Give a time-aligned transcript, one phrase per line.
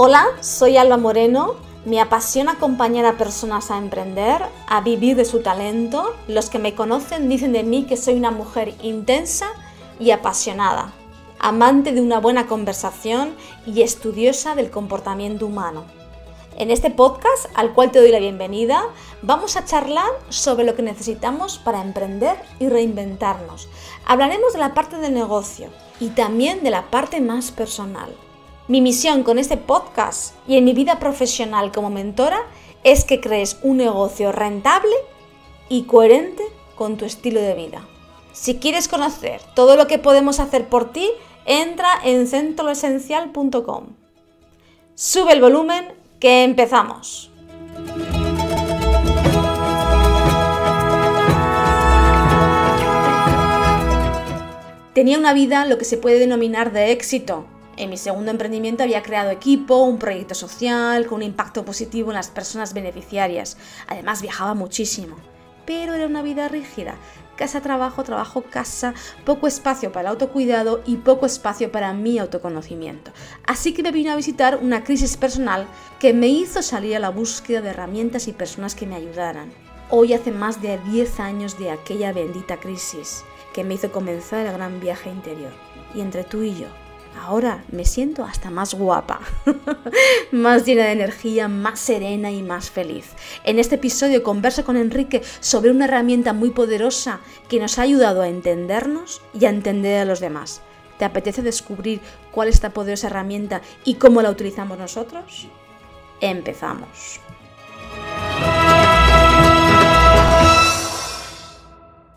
[0.00, 1.56] Hola, soy Alba Moreno.
[1.84, 6.14] Me apasiona acompañar a personas a emprender, a vivir de su talento.
[6.28, 9.48] Los que me conocen dicen de mí que soy una mujer intensa
[9.98, 10.92] y apasionada,
[11.40, 13.34] amante de una buena conversación
[13.66, 15.82] y estudiosa del comportamiento humano.
[16.56, 18.84] En este podcast, al cual te doy la bienvenida,
[19.22, 23.68] vamos a charlar sobre lo que necesitamos para emprender y reinventarnos.
[24.06, 28.14] Hablaremos de la parte del negocio y también de la parte más personal.
[28.68, 32.42] Mi misión con este podcast y en mi vida profesional como mentora
[32.84, 34.92] es que crees un negocio rentable
[35.70, 36.42] y coherente
[36.74, 37.88] con tu estilo de vida.
[38.34, 41.08] Si quieres conocer todo lo que podemos hacer por ti,
[41.46, 43.84] entra en centroesencial.com.
[44.94, 45.86] Sube el volumen
[46.20, 47.30] que empezamos.
[54.92, 57.46] Tenía una vida lo que se puede denominar de éxito.
[57.78, 62.16] En mi segundo emprendimiento había creado equipo, un proyecto social con un impacto positivo en
[62.16, 63.56] las personas beneficiarias.
[63.86, 65.14] Además viajaba muchísimo.
[65.64, 66.96] Pero era una vida rígida.
[67.36, 68.94] Casa, trabajo, trabajo, casa,
[69.24, 73.12] poco espacio para el autocuidado y poco espacio para mi autoconocimiento.
[73.46, 75.68] Así que me vino a visitar una crisis personal
[76.00, 79.52] que me hizo salir a la búsqueda de herramientas y personas que me ayudaran.
[79.88, 83.22] Hoy hace más de 10 años de aquella bendita crisis
[83.54, 85.52] que me hizo comenzar el gran viaje interior.
[85.94, 86.66] Y entre tú y yo,
[87.20, 89.20] ahora me siento hasta más guapa,
[90.32, 93.06] más llena de energía, más serena y más feliz.
[93.44, 98.22] En este episodio converso con Enrique sobre una herramienta muy poderosa que nos ha ayudado
[98.22, 100.60] a entendernos y a entender a los demás.
[100.98, 102.00] ¿Te apetece descubrir
[102.32, 105.48] cuál es esta poderosa herramienta y cómo la utilizamos nosotros?
[106.20, 107.20] Empezamos.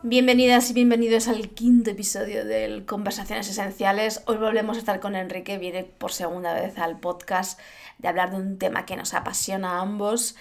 [0.03, 4.23] Bienvenidas y bienvenidos al quinto episodio del Conversaciones Esenciales.
[4.25, 7.59] Hoy volvemos a estar con Enrique, viene por segunda vez al podcast
[7.99, 10.35] de hablar de un tema que nos apasiona a ambos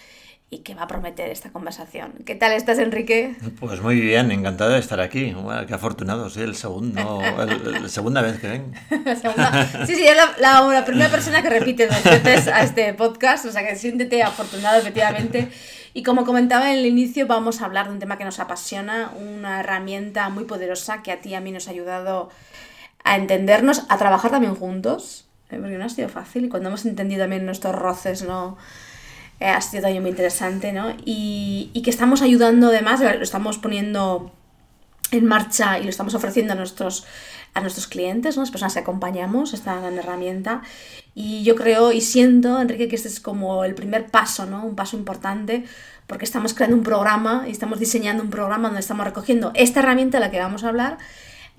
[0.53, 2.13] y que va a prometer esta conversación.
[2.27, 3.37] ¿Qué tal estás, Enrique?
[3.61, 5.33] Pues muy bien, encantado de estar aquí.
[5.69, 8.75] qué afortunado, soy el segundo, la segunda vez que ven.
[9.87, 13.53] Sí, sí, es la, la, primera persona que repite dos veces a este podcast, o
[13.53, 15.49] sea que siéntete afortunado, efectivamente.
[15.95, 19.13] Y como comentaba en el inicio, vamos a hablar de un tema que nos apasiona,
[19.17, 22.31] una herramienta muy poderosa que a ti y a mí nos ha ayudado
[23.05, 25.59] a entendernos, a trabajar también juntos, ¿eh?
[25.61, 28.57] porque no ha sido fácil y cuando hemos entendido también nuestros roces, ¿no?
[29.41, 30.91] Eh, ha sido también muy interesante, ¿no?
[31.05, 34.33] Y, y que estamos ayudando además, lo estamos poniendo
[35.13, 37.05] en marcha y lo estamos ofreciendo a nuestros,
[37.55, 38.43] a nuestros clientes, ¿no?
[38.43, 40.63] las personas que acompañamos, esta gran herramienta.
[41.15, 44.65] Y yo creo y siento, Enrique, que este es como el primer paso, ¿no?
[44.65, 45.65] un paso importante,
[46.07, 50.19] porque estamos creando un programa y estamos diseñando un programa donde estamos recogiendo esta herramienta
[50.19, 50.99] de la que vamos a hablar,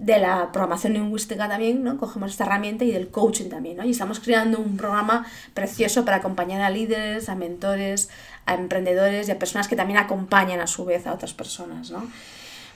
[0.02, 1.96] de la programación lingüística también, ¿no?
[1.98, 3.86] Cogemos esta herramienta y del coaching también, ¿no?
[3.86, 8.10] Y estamos creando un programa precioso para acompañar a líderes, a mentores,
[8.48, 12.08] a emprendedores y a personas que también acompañan a su vez a otras personas, ¿no?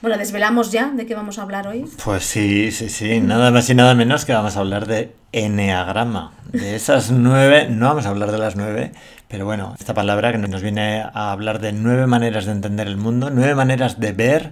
[0.02, 1.90] Bueno, ¿desvelamos ya de qué vamos a hablar hoy?
[2.04, 3.20] Pues sí, sí, sí.
[3.22, 6.32] Nada más y nada menos que vamos a hablar de eneagrama.
[6.52, 8.92] De esas nueve, no vamos a hablar de las nueve,
[9.28, 12.98] pero bueno, esta palabra que nos viene a hablar de nueve maneras de entender el
[12.98, 14.52] mundo, nueve maneras de ver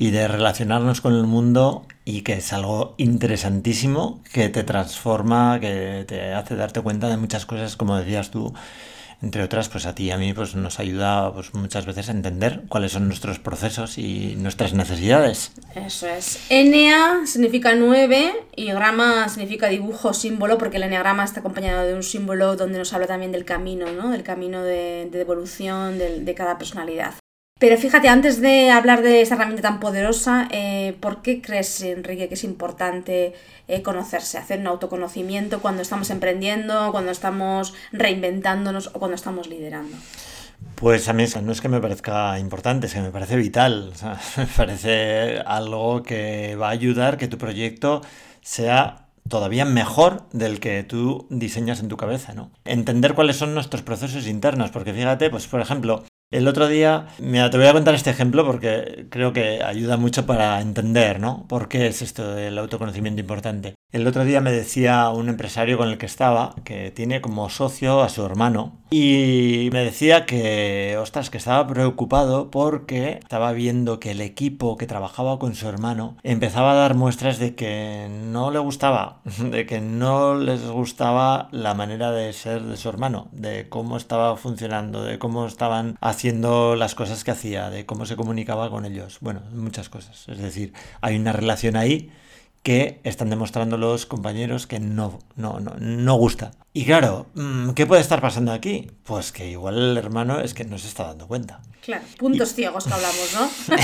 [0.00, 6.06] y de relacionarnos con el mundo y que es algo interesantísimo que te transforma, que
[6.08, 8.54] te hace darte cuenta de muchas cosas, como decías tú,
[9.20, 12.12] entre otras, pues a ti y a mí pues nos ayuda pues, muchas veces a
[12.12, 15.52] entender cuáles son nuestros procesos y nuestras necesidades.
[15.74, 16.46] Eso es.
[16.48, 22.02] Enea significa nueve y grama significa dibujo, símbolo, porque el eneagrama está acompañado de un
[22.02, 24.08] símbolo donde nos habla también del camino, ¿no?
[24.08, 27.19] Del camino de, evolución de cada personalidad.
[27.60, 32.26] Pero fíjate, antes de hablar de esta herramienta tan poderosa, eh, ¿por qué crees, Enrique,
[32.26, 33.34] que es importante
[33.68, 39.94] eh, conocerse, hacer un autoconocimiento cuando estamos emprendiendo, cuando estamos reinventándonos o cuando estamos liderando?
[40.74, 43.92] Pues a mí no es que me parezca importante, es que me parece vital.
[44.38, 48.00] me parece algo que va a ayudar que tu proyecto
[48.40, 52.52] sea todavía mejor del que tú diseñas en tu cabeza, ¿no?
[52.64, 57.50] Entender cuáles son nuestros procesos internos, porque fíjate, pues por ejemplo, el otro día, mira,
[57.50, 61.46] te voy a contar este ejemplo porque creo que ayuda mucho para entender, ¿no?
[61.48, 63.74] ¿Por qué es esto del autoconocimiento importante?
[63.92, 68.02] El otro día me decía un empresario con el que estaba, que tiene como socio
[68.02, 74.12] a su hermano, y me decía que, ostras, que estaba preocupado porque estaba viendo que
[74.12, 78.60] el equipo que trabajaba con su hermano empezaba a dar muestras de que no le
[78.60, 83.96] gustaba, de que no les gustaba la manera de ser de su hermano, de cómo
[83.96, 88.84] estaba funcionando, de cómo estaban haciendo las cosas que hacía, de cómo se comunicaba con
[88.84, 89.18] ellos.
[89.20, 90.28] Bueno, muchas cosas.
[90.28, 92.12] Es decir, hay una relación ahí
[92.62, 96.52] que están demostrando los compañeros que no, no, no, no gusta.
[96.72, 98.88] Y claro, mm, ¿qué puede estar pasando aquí?
[99.02, 101.62] Pues que igual el hermano es que no se está dando cuenta.
[101.82, 103.76] Claro, puntos ciegos que hablamos, ¿no?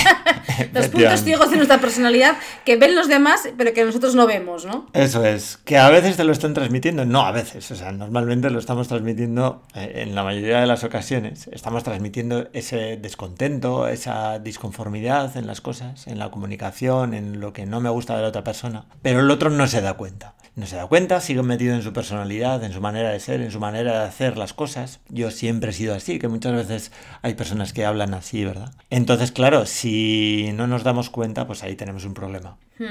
[0.72, 4.66] los puntos ciegos de nuestra personalidad que ven los demás, pero que nosotros no vemos,
[4.66, 4.86] ¿no?
[4.92, 8.50] Eso es, que a veces te lo están transmitiendo, no a veces, o sea, normalmente
[8.50, 14.38] lo estamos transmitiendo eh, en la mayoría de las ocasiones, estamos transmitiendo ese descontento, esa
[14.38, 18.28] disconformidad en las cosas, en la comunicación, en lo que no me gusta de la
[18.28, 21.74] otra persona, pero el otro no se da cuenta no se da cuenta, sigue metido
[21.74, 25.00] en su personalidad, en su manera de ser, en su manera de hacer las cosas.
[25.08, 26.92] Yo siempre he sido así, que muchas veces
[27.22, 28.72] hay personas que hablan así, ¿verdad?
[28.90, 32.58] Entonces, claro, si no nos damos cuenta, pues ahí tenemos un problema.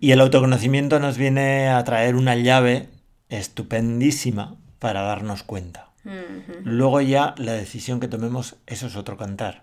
[0.00, 2.88] Y el autoconocimiento nos viene a traer una llave
[3.30, 5.90] estupendísima para darnos cuenta.
[6.64, 9.62] Luego ya la decisión que tomemos, eso es otro cantar.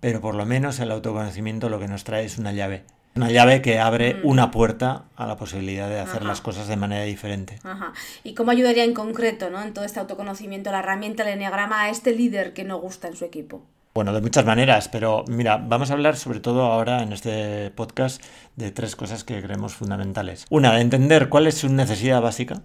[0.00, 2.84] Pero por lo menos el autoconocimiento lo que nos trae es una llave
[3.16, 4.26] una llave que abre mm.
[4.28, 7.58] una puerta a la posibilidad de hacer las cosas de manera diferente.
[7.64, 7.92] Ajá.
[8.22, 9.62] ¿Y cómo ayudaría en concreto, ¿no?
[9.62, 13.16] en todo este autoconocimiento, la herramienta del enneagrama a este líder que no gusta en
[13.16, 13.62] su equipo?
[13.94, 18.22] Bueno, de muchas maneras, pero mira, vamos a hablar sobre todo ahora en este podcast
[18.54, 20.44] de tres cosas que creemos fundamentales.
[20.50, 22.60] Una, de entender cuál es su necesidad básica,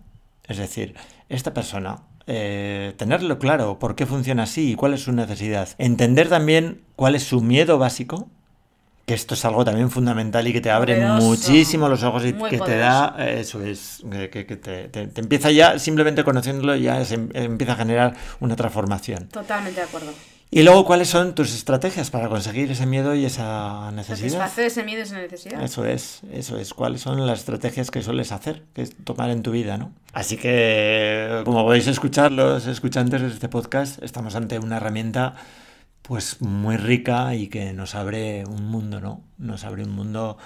[0.46, 0.94] es decir,
[1.30, 5.70] esta persona, eh, tenerlo claro, por qué funciona así y cuál es su necesidad.
[5.78, 8.28] Entender también cuál es su miedo básico,
[9.12, 12.60] que esto es algo también fundamental y que te abre muchísimo los ojos y que
[12.60, 17.76] te da, eso es, que, te, empieza ya, simplemente conociéndolo, ya se em, empieza a
[17.76, 19.28] generar una transformación.
[19.28, 20.14] Totalmente de acuerdo.
[20.50, 24.30] Y luego, ¿cuáles son tus estrategias para conseguir ese miedo y esa necesidad?
[24.30, 25.62] Satisfacer ese miedo y esa necesidad.
[25.62, 26.74] Eso es, eso es.
[26.74, 29.92] ¿Cuáles son las estrategias que sueles hacer, que es tomar en tu vida, no?
[30.14, 35.36] Así que, como podéis escuchar, los escuchantes de este podcast, estamos ante una herramienta
[36.02, 39.24] pues muy rica y que nos abre un mundo, ¿no?
[39.38, 40.38] Nos abre un mundo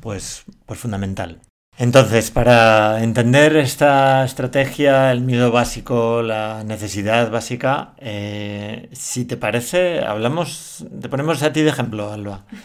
[0.00, 1.40] pues, pues fundamental.
[1.76, 9.98] Entonces, para entender esta estrategia, el miedo básico, la necesidad básica, eh, si te parece,
[9.98, 12.44] hablamos, te ponemos a ti de ejemplo, Alba.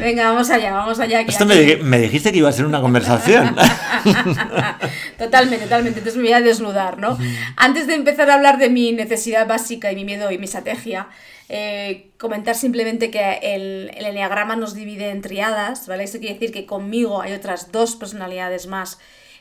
[0.00, 1.22] Venga, vamos allá, vamos allá.
[1.22, 3.56] Esto me, me, dijiste que iba a ser una conversación.
[5.18, 5.98] totalmente, totalmente.
[5.98, 7.18] Entonces me voy a desnudar, ¿no?
[7.56, 11.08] Antes de empezar a hablar de mi necesidad básica y mi miedo y mi estrategia,
[11.48, 16.02] eh, comentar simplemente que el, el enneagrama nos divide en triadas, ¿vale?
[16.02, 18.98] Esto quiere decir que conmigo hay otras dos personalidades más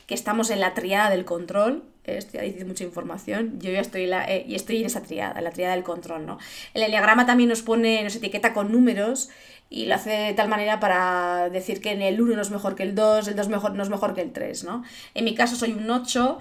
[0.08, 1.84] que estamos en la triada del control.
[2.06, 3.60] Esto ya dice mucha información.
[3.60, 6.26] Yo ya estoy, la, eh, y estoy en esa triada, en la triada del control,
[6.26, 6.38] ¿no?
[6.74, 9.30] El enneagrama también nos pone, nos etiqueta con números
[9.70, 12.76] y lo hace de tal manera para decir que en el 1 no es mejor
[12.76, 14.84] que el 2, el 2 mejor, no es mejor que el 3, ¿no?
[15.14, 16.38] En mi caso soy un 8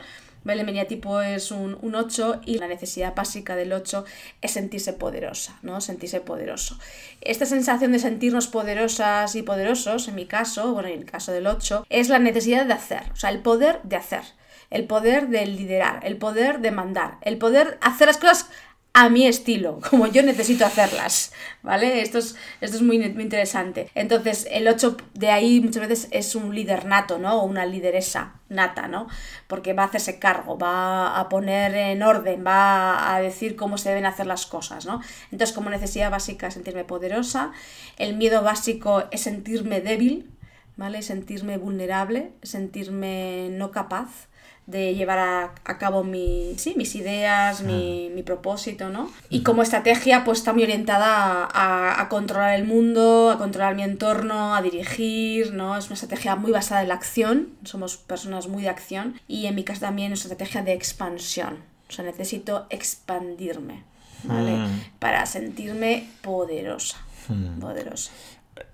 [0.52, 4.04] el meniatipo es un, 8 y la necesidad básica del 8
[4.42, 5.80] es sentirse poderosa, ¿no?
[5.80, 6.78] Sentirse poderoso.
[7.20, 11.46] Esta sensación de sentirnos poderosas y poderosos, en mi caso, bueno, en el caso del
[11.46, 14.22] 8, es la necesidad de hacer, o sea, el poder de hacer,
[14.70, 18.50] el poder de liderar, el poder de mandar, el poder hacer las cosas
[18.96, 21.32] a mi estilo, como yo necesito hacerlas,
[21.62, 22.00] ¿vale?
[22.00, 23.90] Esto es, esto es muy, interesante.
[23.94, 27.40] Entonces, el 8 de ahí muchas veces es un líder nato, ¿no?
[27.40, 29.08] O una lideresa nata, ¿no?
[29.48, 33.88] Porque va a hacerse cargo, va a poner en orden, va a decir cómo se
[33.88, 35.00] deben hacer las cosas, ¿no?
[35.32, 37.50] Entonces, como necesidad básica sentirme poderosa,
[37.98, 40.30] el miedo básico es sentirme débil,
[40.76, 41.02] ¿vale?
[41.02, 44.28] Sentirme vulnerable, sentirme no capaz,
[44.66, 49.10] de llevar a, cabo mi, sí, mis ideas, mi, mi, propósito, ¿no?
[49.28, 53.82] Y como estrategia, pues está muy orientada a, a, controlar el mundo, a controlar mi
[53.82, 55.76] entorno, a dirigir, ¿no?
[55.76, 59.54] Es una estrategia muy basada en la acción, somos personas muy de acción, y en
[59.54, 63.82] mi caso también es una estrategia de expansión, o sea, necesito expandirme,
[64.22, 64.52] ¿vale?
[64.52, 64.80] Mm.
[64.98, 66.96] Para sentirme poderosa,
[67.28, 67.60] mm.
[67.60, 68.12] poderosa.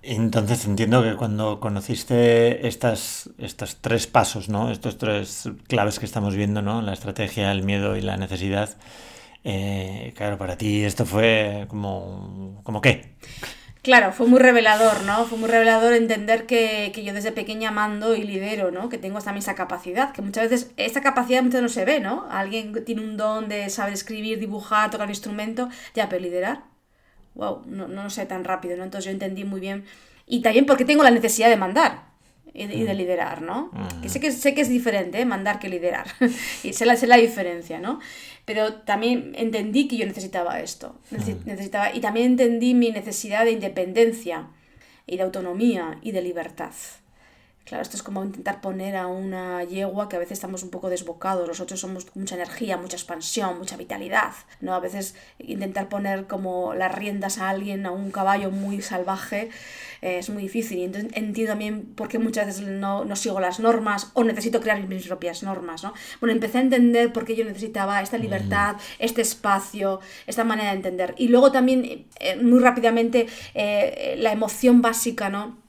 [0.03, 4.71] Entonces entiendo que cuando conociste estas, estos tres pasos, ¿no?
[4.71, 6.81] Estos tres claves que estamos viendo, ¿no?
[6.81, 8.77] La estrategia, el miedo y la necesidad.
[9.43, 13.15] Eh, claro, para ti esto fue como, como qué?
[13.81, 15.25] Claro, fue muy revelador, ¿no?
[15.25, 18.89] Fue muy revelador entender que, que, yo desde pequeña mando y lidero, ¿no?
[18.89, 21.99] Que tengo esa misma capacidad, que muchas veces esta capacidad muchas veces no se ve,
[21.99, 22.27] ¿no?
[22.29, 26.70] Alguien tiene un don de saber escribir, dibujar, tocar un instrumento, ya, pero liderar,
[27.35, 28.83] wow, no, no sé tan rápido, ¿no?
[28.83, 29.85] Entonces yo entendí muy bien.
[30.27, 32.11] Y también porque tengo la necesidad de mandar
[32.53, 32.97] y de, mm.
[32.97, 33.71] liderar, ¿no?
[34.01, 35.25] Que sé, que sé que es diferente, ¿eh?
[35.25, 36.07] mandar que liderar.
[36.63, 37.99] y sé la, sé la diferencia, ¿no?
[38.45, 40.95] Pero también entendí que yo necesitaba esto.
[41.11, 41.45] Mm.
[41.45, 44.47] Necesitaba, y también entendí mi necesidad de independencia
[45.07, 46.71] y de autonomía y de libertad.
[47.65, 50.89] Claro, esto es como intentar poner a una yegua que a veces estamos un poco
[50.89, 54.73] desbocados, nosotros somos mucha energía, mucha expansión, mucha vitalidad, ¿no?
[54.73, 59.49] A veces intentar poner como las riendas a alguien, a un caballo muy salvaje,
[60.01, 60.79] eh, es muy difícil.
[60.79, 64.59] Y entonces entiendo también por qué muchas veces no, no, sigo las normas o necesito
[64.59, 65.93] crear mis propias normas, ¿no?
[66.19, 70.77] Bueno, empecé a entender por qué yo necesitaba esta libertad, este espacio, esta manera de
[70.77, 71.13] entender.
[71.17, 75.60] Y luego también, eh, muy rápidamente, eh, la emoción básica, ¿no?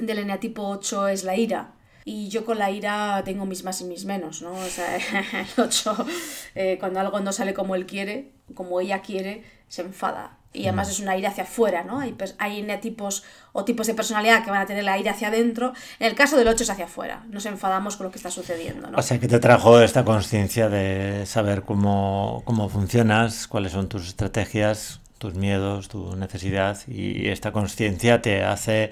[0.00, 1.72] Del eneatipo 8 es la ira.
[2.04, 4.52] Y yo con la ira tengo mis más y mis menos, ¿no?
[4.52, 4.96] O sea,
[5.32, 6.06] el 8,
[6.54, 10.38] eh, cuando algo no sale como él quiere, como ella quiere, se enfada.
[10.52, 12.00] Y además es una ira hacia afuera, ¿no?
[12.00, 15.72] Hay, hay eneatipos o tipos de personalidad que van a tener la ira hacia adentro.
[15.98, 17.24] En el caso del 8 es hacia afuera.
[17.28, 18.96] Nos enfadamos con lo que está sucediendo, ¿no?
[18.96, 24.06] O sea, que te trajo esta conciencia de saber cómo, cómo funcionas, cuáles son tus
[24.08, 26.78] estrategias, tus miedos, tu necesidad.
[26.86, 28.90] Y esta conciencia te hace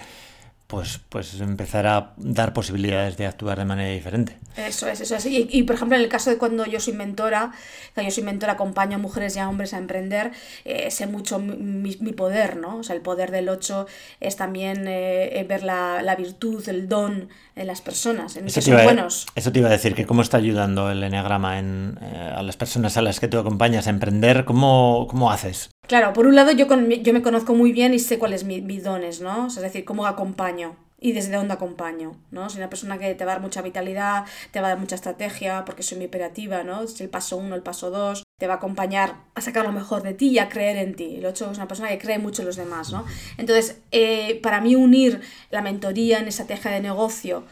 [0.74, 4.36] pues, pues empezar a dar posibilidades de actuar de manera diferente.
[4.56, 5.26] Eso es, eso es.
[5.26, 7.52] Y, por ejemplo, en el caso de cuando yo soy mentora,
[7.94, 10.32] que yo soy mentora, acompaño a mujeres y a hombres a emprender,
[10.64, 12.78] eh, sé mucho mi, mi, poder, ¿no?
[12.78, 13.86] O sea, el poder del 8
[14.20, 18.62] es también eh, ver la, la, virtud, el don en las personas, en eso que
[18.62, 19.26] son buenos.
[19.34, 22.56] Eso te iba a decir, que cómo está ayudando el enneagrama en, eh, a las
[22.56, 25.70] personas a las que tú acompañas a emprender, ¿cómo, cómo haces?
[25.86, 28.62] Claro, por un lado yo, con, yo me conozco muy bien y sé cuáles mis,
[28.62, 29.48] mis dones, ¿no?
[29.48, 30.63] es decir, cómo acompaño
[31.04, 32.48] y desde dónde acompaño, ¿no?
[32.48, 34.94] Soy una persona que te va a dar mucha vitalidad, te va a dar mucha
[34.94, 36.80] estrategia, porque soy muy operativa, ¿no?
[36.80, 40.02] Es el paso uno, el paso dos, te va a acompañar a sacar lo mejor
[40.02, 41.16] de ti y a creer en ti.
[41.16, 43.04] El ocho es una persona que cree mucho en los demás, ¿no?
[43.36, 45.20] Entonces, eh, para mí unir
[45.50, 47.44] la mentoría en estrategia de negocio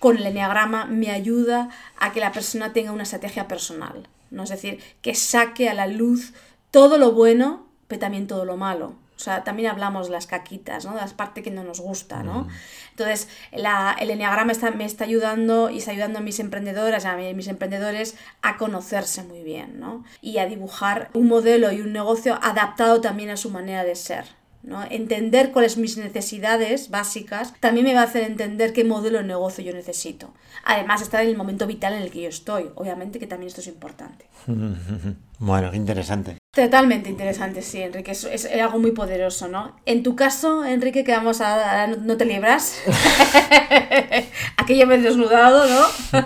[0.00, 4.42] con el enneagrama me ayuda a que la persona tenga una estrategia personal, ¿no?
[4.42, 6.32] Es decir, que saque a la luz
[6.72, 8.94] todo lo bueno pero también todo lo malo.
[9.16, 10.92] O sea, también hablamos de las caquitas, ¿no?
[10.92, 12.42] De las partes que no nos gusta, ¿no?
[12.42, 12.48] Mm.
[12.90, 17.16] Entonces, la, el enneagrama está, me está ayudando y está ayudando a mis emprendedoras, a
[17.16, 20.04] mis emprendedores a conocerse muy bien, ¿no?
[20.20, 24.26] Y a dibujar un modelo y un negocio adaptado también a su manera de ser.
[24.66, 24.84] ¿No?
[24.90, 29.24] Entender cuáles son mis necesidades básicas también me va a hacer entender qué modelo de
[29.24, 30.34] negocio yo necesito.
[30.64, 32.70] Además, estar en el momento vital en el que yo estoy.
[32.74, 34.26] Obviamente que también esto es importante.
[35.38, 36.38] Bueno, interesante.
[36.50, 38.12] Totalmente interesante, sí, Enrique.
[38.12, 39.76] Es, es, algo muy poderoso, ¿no?
[39.84, 41.86] En tu caso, Enrique, que vamos a...
[41.88, 42.80] no te libras.
[44.56, 46.20] Aquello me he desnudado, ¿no?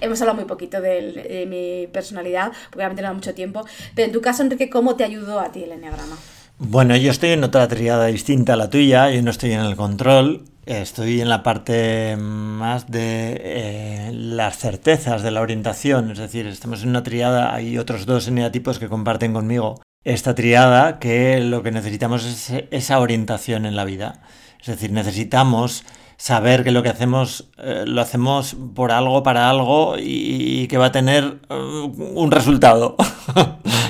[0.00, 3.66] Hemos hablado muy poquito de, de mi personalidad, porque obviamente no da mucho tiempo.
[3.94, 6.16] Pero en tu caso, Enrique, ¿cómo te ayudó a ti el enneagrama?
[6.58, 9.76] Bueno, yo estoy en otra triada distinta a la tuya, yo no estoy en el
[9.76, 16.46] control, estoy en la parte más de eh, las certezas de la orientación, es decir,
[16.46, 21.62] estamos en una triada, hay otros dos eneatipos que comparten conmigo esta triada que lo
[21.62, 24.22] que necesitamos es esa orientación en la vida,
[24.58, 25.84] es decir, necesitamos
[26.16, 30.86] saber que lo que hacemos eh, lo hacemos por algo, para algo y, que va
[30.86, 32.96] a tener eh, un resultado.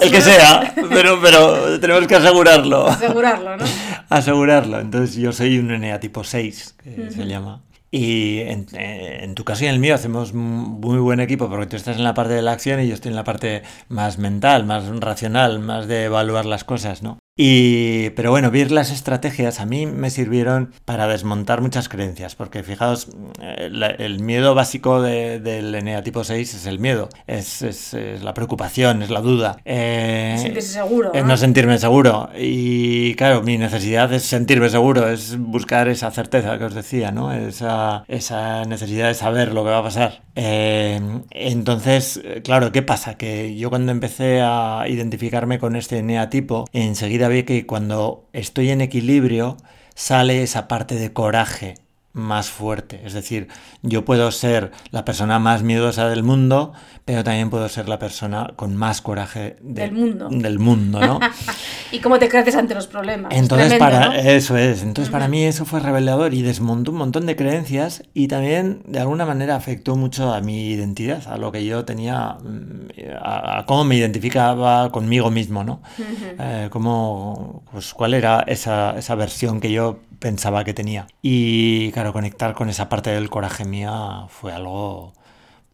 [0.00, 2.88] el que sea, pero, pero tenemos que asegurarlo.
[2.88, 3.64] Asegurarlo, ¿no?
[4.08, 4.80] Asegurarlo.
[4.80, 7.62] Entonces yo soy un ENEA tipo 6, que se llama.
[7.90, 11.76] Y en, en, tu caso y en el mío hacemos muy buen equipo porque tú
[11.76, 14.66] estás en la parte de la acción y yo estoy en la parte más mental,
[14.66, 17.18] más racional, más de evaluar las cosas, ¿no?
[17.40, 22.64] Y, pero bueno, ver las estrategias a mí me sirvieron para desmontar muchas creencias, porque
[22.64, 28.34] fijaos, eh, el miedo básico del ENEA tipo 6 es el miedo, es, es, la
[28.34, 29.58] preocupación, es la duda.
[29.64, 31.10] Eh, sentirse seguro.
[31.14, 31.14] ¿no?
[31.14, 32.28] Es no sentirme seguro.
[32.36, 37.32] Y claro, mi necesidad es sentirme seguro, es buscar esa certeza que os decía, ¿no?
[37.32, 40.22] Esa, esa necesidad de saber lo que va a pasar.
[40.34, 43.16] Eh, entonces, claro, ¿qué pasa?
[43.16, 48.80] Que yo cuando empecé a identificarme con este ENEA tipo, enseguida que cuando estoy en
[48.80, 49.56] equilibrio
[49.94, 51.74] sale esa parte de coraje
[52.18, 53.00] más fuerte.
[53.04, 53.48] Es decir,
[53.82, 56.72] yo puedo ser la persona más miedosa del mundo,
[57.04, 60.28] pero también puedo ser la persona con más coraje del mundo.
[60.30, 61.20] Del mundo, ¿no?
[61.92, 63.32] y cómo te creces ante los problemas.
[63.34, 64.82] Entonces, para eso es.
[64.82, 69.00] Entonces, para mí eso fue revelador y desmontó un montón de creencias y también de
[69.00, 72.88] alguna manera afectó mucho a mi identidad, a lo que yo tenía, mm,
[73.22, 75.80] a, cómo me identificaba conmigo mismo, ¿no?
[76.38, 81.06] Eh, cómo, pues, cuál era esa, esa versión que yo pensaba que tenía.
[81.22, 85.12] Y claro, conectar con esa parte del coraje mía fue algo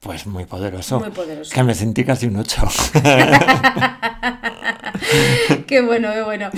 [0.00, 1.00] pues muy poderoso.
[1.00, 1.52] Muy poderoso.
[1.52, 2.62] Que me sentí casi un 8.
[5.74, 6.50] qué bueno, qué bueno.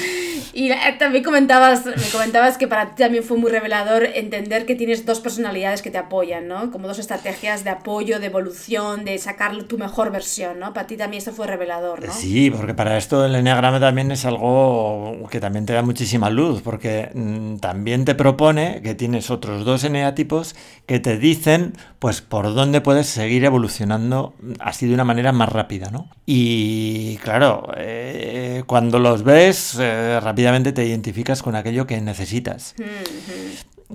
[0.52, 4.74] Y eh, también comentabas, me comentabas que para ti también fue muy revelador entender que
[4.74, 6.70] tienes dos personalidades que te apoyan, ¿no?
[6.70, 10.74] Como dos estrategias de apoyo, de evolución, de sacar tu mejor versión, ¿no?
[10.74, 12.12] Para ti también esto fue revelador, ¿no?
[12.12, 16.60] Sí, porque para esto el enneagrama también es algo que también te da muchísima luz,
[16.60, 22.52] porque mm, también te propone que tienes otros dos eneatipos que te dicen, pues, por
[22.52, 26.10] dónde puedes seguir evolucionando así de una manera más rápida, ¿no?
[26.26, 32.74] Y claro, eh, cuando los ves, eh, rápidamente te identificas con aquello que necesitas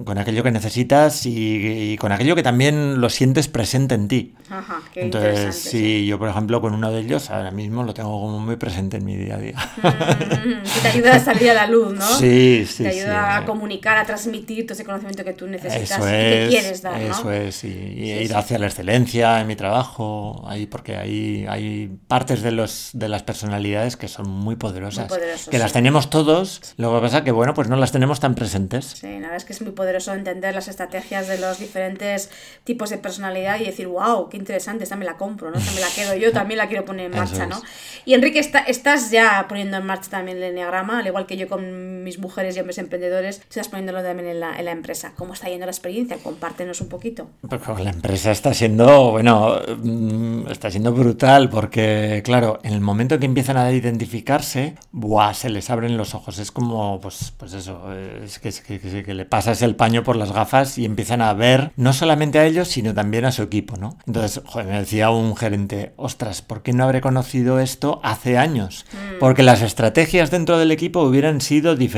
[0.06, 4.36] con aquello que necesitas y, con aquello que también lo sientes presente en ti.
[4.50, 8.10] Ajá, qué Entonces, sí, yo por ejemplo con uno de ellos ahora mismo lo tengo
[8.22, 9.56] como muy presente en mi día a día.
[9.82, 12.06] Mm, que te ayuda a salir a la luz, ¿no?
[12.06, 12.84] Sí, sí.
[12.84, 13.44] Te ayuda sí.
[13.44, 16.82] a comunicar, a transmitir todo ese conocimiento que tú necesitas Eso y que es, quieres
[16.82, 17.12] dar, ¿no?
[17.12, 21.46] eso es, y, y Sí, ir hacia la excelencia en mi trabajo, ahí, porque hay,
[21.48, 25.74] hay partes de, los, de las personalidades que son muy poderosas, Muy poderosas, que las
[25.74, 28.86] tenemos todos, lo que pasa que, bueno, pues no las tenemos tan presentes.
[28.86, 32.30] Sí, la verdad es que es muy poderoso entender las estrategias de los diferentes
[32.64, 35.58] tipos de personalidad y decir, wow, qué interesante, esta me la compro, ¿no?
[35.58, 37.48] Esta me la quedo yo, también la quiero poner en marcha.
[37.48, 37.60] ¿no?
[38.06, 41.48] Y Enrique, está- estás ya poniendo en marcha también el enneagrama, al igual que yo
[41.48, 45.14] con mis mujeres y hombres emprendedores, estás poniéndolo también en la, en la empresa.
[45.16, 46.18] ¿Cómo está yendo la experiencia?
[46.22, 47.30] Compártenos un poquito.
[47.48, 53.20] Pues la empresa está siendo, bueno, mm, está siendo brutal porque, claro, en el momento
[53.20, 55.34] que empiezan a identificarse, ¡buah!
[55.34, 56.40] se les abren los ojos.
[56.40, 60.04] Es como, pues, pues eso, es que, es que, que- que le pasas el paño
[60.04, 63.42] por las gafas y empiezan a ver no solamente a ellos, sino también a su
[63.44, 63.98] equipo, ¿no?
[64.06, 68.86] Entonces, joder, me decía un gerente, ostras, ¿por qué no habré conocido esto hace años?
[69.20, 71.91] Porque las estrategias dentro del equipo hubieran sido diferentes.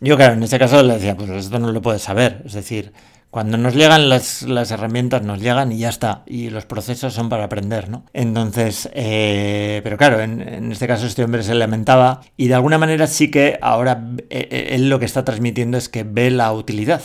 [0.00, 2.42] Yo, claro, en ese caso le decía, pues esto no lo puedes saber.
[2.44, 2.92] Es decir,
[3.36, 6.22] cuando nos llegan las, las herramientas, nos llegan y ya está.
[6.26, 8.04] Y los procesos son para aprender, ¿no?
[8.14, 12.78] Entonces, eh, pero claro, en, en este caso este hombre se lamentaba y de alguna
[12.78, 16.50] manera sí que ahora eh, eh, él lo que está transmitiendo es que ve la
[16.52, 17.02] utilidad.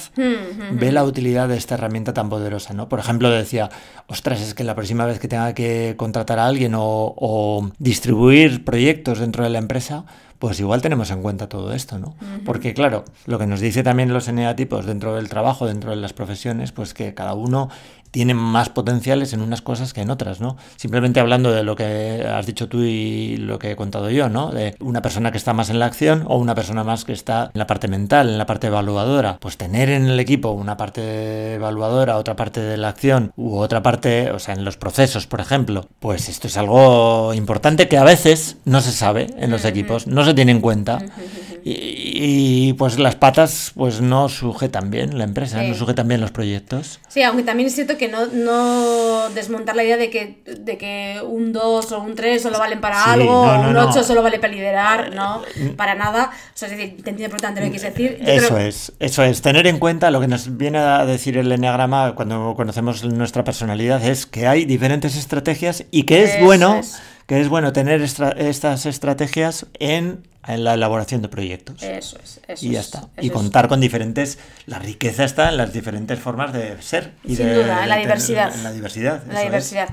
[0.72, 2.88] Ve la utilidad de esta herramienta tan poderosa, ¿no?
[2.88, 3.70] Por ejemplo, decía,
[4.08, 8.64] ostras, es que la próxima vez que tenga que contratar a alguien o, o distribuir
[8.64, 10.06] proyectos dentro de la empresa,
[10.42, 12.16] pues igual tenemos en cuenta todo esto, ¿no?
[12.46, 16.14] Porque claro, lo que nos dice también los eneatipos dentro del trabajo, dentro de las
[16.14, 17.70] profesiones, pues que cada uno
[18.12, 20.58] tiene más potenciales en unas cosas que en otras, ¿no?
[20.76, 24.52] Simplemente hablando de lo que has dicho tú y lo que he contado yo, ¿no?
[24.52, 27.52] De una persona que está más en la acción o una persona más que está
[27.54, 29.38] en la parte mental, en la parte evaluadora.
[29.40, 33.82] Pues tener en el equipo una parte evaluadora, otra parte de la acción u otra
[33.82, 38.04] parte, o sea, en los procesos, por ejemplo, pues esto es algo importante que a
[38.04, 41.00] veces no se sabe en los equipos, no se tiene en cuenta.
[41.64, 45.68] Y, y, pues las patas pues no sujetan bien la empresa, Sí.
[45.68, 47.00] no sujetan bien los proyectos.
[47.08, 51.22] Sí, aunque también es cierto que no, no desmontar la idea de que, de que
[51.24, 53.90] un 2 o un 3 solo valen para Sí, algo, no, no, un no.
[53.90, 55.42] 8 solo vale para liderar, no,
[55.78, 56.32] para nada.
[56.34, 58.18] O sea, es decir, te entiendo perfectamente lo que quieres decir.
[58.26, 59.42] Yo Eso creo- es, eso es.
[59.42, 64.04] Tener en cuenta lo que nos viene a decir el enneagrama cuando conocemos nuestra personalidad
[64.06, 67.00] es que hay diferentes estrategias y que es Eso bueno, es.
[67.32, 71.82] Que es bueno tener estra- estas estrategias en, en la elaboración de proyectos.
[71.82, 73.08] Eso es, eso y ya es, está.
[73.22, 73.32] Y es.
[73.32, 74.38] contar con diferentes.
[74.66, 77.14] La riqueza está en las diferentes formas de ser.
[77.24, 78.54] Y Sin de- duda, en la de- diversidad.
[78.54, 79.24] En la diversidad.
[79.32, 79.46] La es.
[79.46, 79.88] diversidad.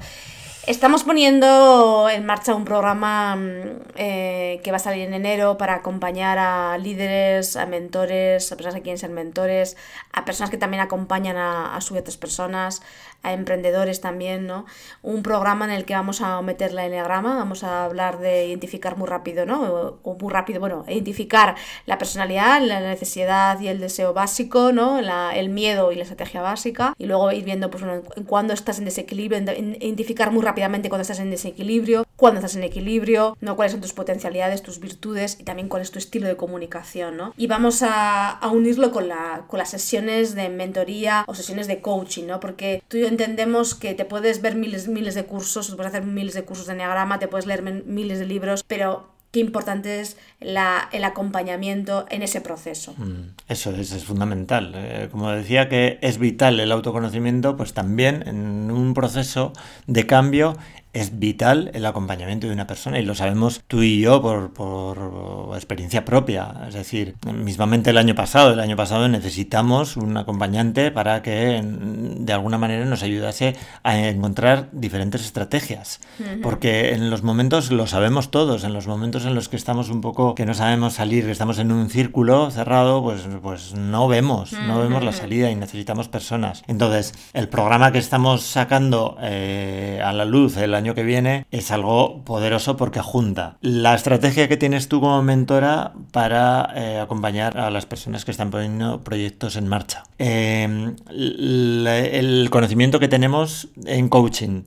[0.66, 3.62] Estamos poniendo en marcha un programa mm,
[3.94, 8.74] eh, que va a salir en enero para acompañar a líderes, a mentores, a personas
[8.74, 9.76] que quieren ser mentores,
[10.12, 12.82] a personas que también acompañan a, a su otras personas,
[13.22, 14.64] a emprendedores también, ¿no?
[15.02, 18.96] Un programa en el que vamos a meter la enneagrama, vamos a hablar de identificar
[18.96, 19.98] muy rápido, ¿no?
[20.04, 25.00] O, muy rápido, bueno, identificar la personalidad, la necesidad y el deseo básico, ¿no?
[25.00, 28.54] La- el miedo y la estrategia básica, y luego ir viendo, pues, bueno, en cuándo
[28.54, 32.64] estás en desequilibrio, en- en- identificar muy rápidamente cuándo estás en desequilibrio, cuándo estás en
[32.64, 33.54] equilibrio, ¿no?
[33.54, 37.32] Cuáles son tus potencialidades, tus virtudes y también cuál es tu estilo de comunicación, ¿no?
[37.36, 42.26] Y vamos a, unirlo con, la, con las sesiones de mentoría o sesiones de coaching,
[42.26, 42.40] ¿no?
[42.40, 46.02] Porque tú y yo entendemos que te puedes ver miles, miles de cursos, puedes hacer
[46.02, 50.16] miles de cursos de enneagrama, te puedes leer miles de libros, pero qué importante es
[50.40, 52.94] la, el acompañamiento en ese proceso.
[52.96, 54.72] Mm, Eso es, es fundamental.
[54.74, 59.52] Eh, como decía que es vital el autoconocimiento, pues también en un proceso
[59.86, 60.56] de cambio
[60.92, 65.52] es vital el acompañamiento de una persona y lo sabemos tú y yo por, por
[65.54, 66.54] experiencia propia.
[66.68, 72.24] Es decir, mismamente el año pasado, el año pasado necesitamos un acompañante para que mm,
[72.24, 76.00] de alguna manera nos ayudase a encontrar diferentes estrategias.
[76.42, 80.00] Porque en los momentos, lo sabemos todos, en los momentos en los que estamos un
[80.00, 84.52] poco, que no sabemos salir, que estamos en un círculo cerrado, pues, pues no vemos,
[84.52, 86.62] no vemos la salida y necesitamos personas.
[86.66, 91.70] Entonces, el programa que estamos sacando eh, a la luz el año que viene, es
[91.70, 97.70] algo poderoso porque junta la estrategia que tienes tú como mentora para eh, acompañar a
[97.70, 100.04] las personas que están poniendo proyectos en marcha.
[100.18, 104.62] Em, el conocimiento que tenemos en coaching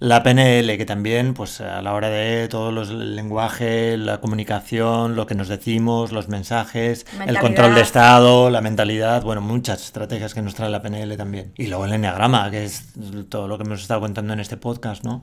[0.00, 5.26] la PNL, que también, pues a la hora de todos los lenguajes, la comunicación, lo
[5.26, 10.40] que nos decimos, los mensajes, el control de estado, la mentalidad, bueno, muchas estrategias que
[10.40, 11.52] nos trae la PNL también.
[11.56, 12.86] Y luego el enneagrama, que es
[13.28, 15.22] todo lo que hemos estado contando en este podcast, ¿no?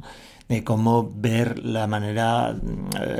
[0.50, 2.56] De cómo ver la manera,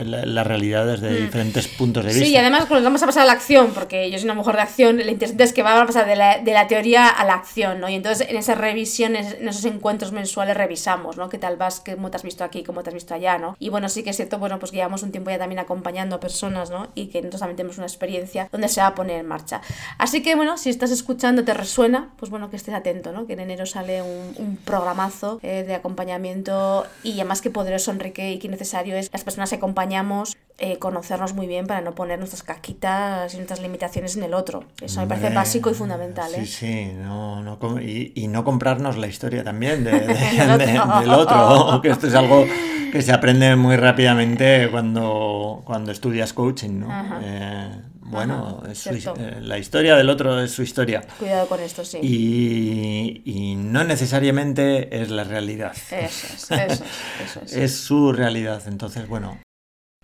[0.06, 1.26] la, realidad desde mm.
[1.26, 2.26] diferentes puntos de vista.
[2.26, 4.56] Sí, y además cuando vamos a pasar a la acción, porque yo soy una mujer
[4.56, 7.26] de acción, lo interesante es que vamos a pasar de la, de la teoría a
[7.26, 7.90] la acción, ¿no?
[7.90, 11.30] Y entonces en esas revisiones, en esos encuentros mensuales revisamos, ¿no?
[11.30, 11.82] ¿Qué tal vas?
[11.86, 12.64] ¿Cómo te has visto aquí?
[12.64, 13.38] ¿Cómo te has visto allá?
[13.38, 13.56] ¿no?
[13.60, 16.16] Y bueno, sí que es cierto, bueno, pues que llevamos un tiempo ya también acompañando
[16.16, 16.88] a personas, ¿no?
[16.96, 19.62] Y que nosotros también tenemos una experiencia donde se va a poner en marcha.
[19.98, 23.28] Así que bueno, si estás escuchando, te resuena, pues bueno, que estés atento, ¿no?
[23.28, 28.32] Que en enero sale un, un programazo eh, de acompañamiento y además que poderoso, Enrique,
[28.32, 32.18] y que necesario es las personas que acompañamos eh, conocernos muy bien para no poner
[32.18, 34.64] nuestras caquitas y nuestras limitaciones en el otro.
[34.82, 36.32] Eso me parece básico y fundamental.
[36.34, 36.46] Sí, ¿eh?
[36.46, 42.46] sí, no, no, y, no comprarnos la historia también del otro, que esto es algo
[42.92, 46.88] que se aprende muy rápidamente cuando, cuando estudias coaching, ¿no?
[48.10, 51.02] Bueno, eh, la historia del otro es su historia.
[51.20, 52.00] Cuidado con esto, sí.
[52.02, 55.76] Y, no necesariamente es la realidad.
[55.92, 56.86] Eso es, eso
[57.24, 57.54] eso es.
[57.54, 58.64] es su realidad.
[58.68, 59.38] Entonces, bueno,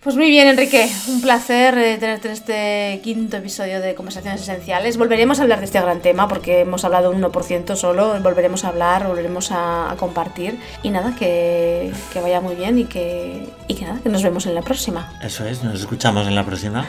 [0.04, 0.86] pues muy bien, Enrique.
[1.08, 4.98] Un placer eh, tenerte en este quinto episodio de Conversaciones Esenciales.
[4.98, 8.20] Volveremos a hablar de este gran tema porque hemos hablado un 1% solo.
[8.20, 10.60] Volveremos a hablar, volveremos a, compartir.
[10.82, 11.90] Y nada, que,
[12.22, 15.10] vaya muy bien y que, y que nada, que nos vemos en la próxima.
[15.22, 16.86] Eso es, nos escuchamos en la próxima.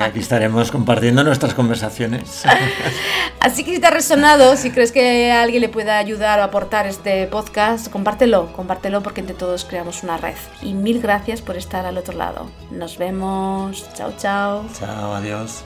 [0.00, 2.42] Aquí estaremos compartiendo nuestras conversaciones.
[3.40, 6.42] Así que si te ha resonado, si crees que a alguien le pueda ayudar o
[6.42, 10.36] aportar este podcast, compártelo, compártelo porque entre todos creamos una red.
[10.60, 12.49] Y mil gracias por estar al otro lado.
[12.70, 13.88] Nos vemos.
[13.94, 14.64] Chao, chao.
[14.78, 15.64] Chao, adiós.